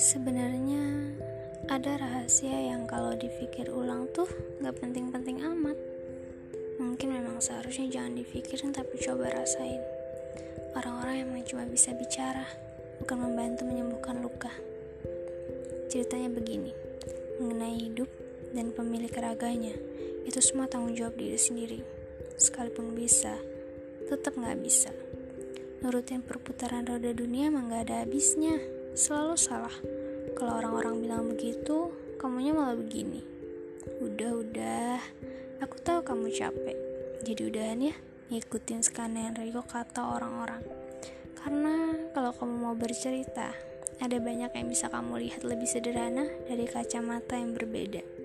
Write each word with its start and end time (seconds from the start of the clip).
Sebenarnya 0.00 1.12
ada 1.68 2.00
rahasia 2.00 2.72
yang 2.72 2.88
kalau 2.88 3.12
dipikir 3.12 3.68
ulang 3.68 4.08
tuh 4.16 4.24
gak 4.64 4.80
penting-penting 4.80 5.44
amat. 5.44 5.76
Mungkin 6.80 7.20
memang 7.20 7.36
seharusnya 7.36 8.00
jangan 8.00 8.16
dipikirin 8.16 8.72
tapi 8.72 8.96
coba 8.96 9.28
rasain. 9.28 9.84
Orang-orang 10.72 11.20
yang 11.20 11.44
cuma 11.44 11.68
bisa 11.68 11.92
bicara, 11.92 12.48
bukan 12.96 13.28
membantu 13.28 13.68
menyembuhkan 13.68 14.24
luka. 14.24 14.48
Ceritanya 15.92 16.32
begini, 16.32 16.72
mengenai 17.36 17.76
hidup 17.76 18.08
dan 18.56 18.72
pemilik 18.72 19.12
raganya, 19.12 19.76
itu 20.24 20.40
semua 20.40 20.64
tanggung 20.64 20.96
jawab 20.96 21.12
diri 21.20 21.36
sendiri. 21.36 21.84
Sekalipun 22.40 22.96
bisa, 22.96 23.36
tetap 24.08 24.32
gak 24.32 24.64
bisa. 24.64 24.88
Nurutin 25.84 26.24
perputaran 26.24 26.88
roda 26.88 27.12
dunia 27.12 27.52
emang 27.52 27.68
gak 27.68 27.84
ada 27.84 28.08
habisnya 28.08 28.79
selalu 28.94 29.36
salah. 29.38 29.74
Kalau 30.34 30.58
orang-orang 30.58 30.94
bilang 31.02 31.24
begitu, 31.30 31.90
kamunya 32.18 32.54
malah 32.54 32.76
begini. 32.76 33.22
Udah-udah, 34.00 35.00
aku 35.62 35.76
tahu 35.80 36.00
kamu 36.04 36.30
capek. 36.32 36.76
Jadi 37.24 37.40
udahan 37.46 37.80
ya, 37.90 37.94
ngikutin 38.32 38.80
skenario 38.84 39.62
kata 39.66 40.16
orang-orang. 40.16 40.62
Karena 41.40 41.96
kalau 42.12 42.32
kamu 42.36 42.54
mau 42.60 42.76
bercerita, 42.76 43.52
ada 44.00 44.16
banyak 44.16 44.52
yang 44.56 44.66
bisa 44.68 44.88
kamu 44.88 45.28
lihat 45.28 45.44
lebih 45.44 45.68
sederhana 45.68 46.28
dari 46.48 46.64
kacamata 46.64 47.36
yang 47.36 47.52
berbeda. 47.52 48.19